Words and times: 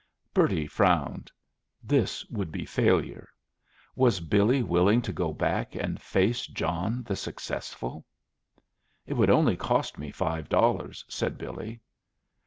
Bertie 0.33 0.65
frowned. 0.65 1.31
This 1.83 2.25
would 2.25 2.51
be 2.51 2.65
failure. 2.65 3.29
Was 3.95 4.19
Billy 4.19 4.63
willing 4.63 4.99
to 5.03 5.13
go 5.13 5.31
back 5.31 5.75
and 5.75 6.01
face 6.01 6.47
John 6.47 7.03
the 7.03 7.15
successful? 7.15 8.07
"It 9.05 9.13
would 9.13 9.29
only 9.29 9.55
cost 9.55 9.99
me 9.99 10.09
five 10.11 10.49
dollars," 10.49 11.05
said 11.07 11.37
Billy. 11.37 11.81